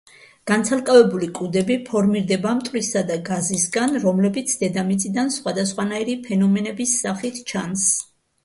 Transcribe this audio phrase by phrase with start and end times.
[0.51, 7.89] განცალკევებული კუდები ფორმირდება მტვრისა და გაზისგან, რომლებიც დედამიწიდან სხვადასხვანაირი ფენომენების სახით ჩანს.